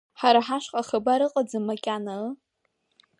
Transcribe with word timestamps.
Ҳара 0.19 0.39
ҳашҟа 0.47 0.79
ахабар 0.81 1.21
ыҟаӡам 1.27 1.63
макьана, 1.67 2.13
ыы? 2.25 2.31